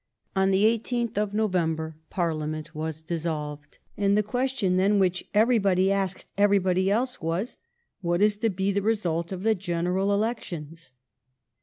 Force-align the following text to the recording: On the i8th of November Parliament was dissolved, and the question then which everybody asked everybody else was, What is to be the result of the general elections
On 0.35 0.49
the 0.49 0.63
i8th 0.63 1.15
of 1.19 1.31
November 1.35 1.95
Parliament 2.09 2.73
was 2.73 3.03
dissolved, 3.03 3.77
and 3.95 4.17
the 4.17 4.23
question 4.23 4.77
then 4.77 4.97
which 4.97 5.23
everybody 5.35 5.91
asked 5.91 6.25
everybody 6.39 6.89
else 6.89 7.21
was, 7.21 7.57
What 8.01 8.19
is 8.19 8.37
to 8.37 8.49
be 8.49 8.71
the 8.71 8.81
result 8.81 9.31
of 9.31 9.43
the 9.43 9.53
general 9.53 10.11
elections 10.11 10.91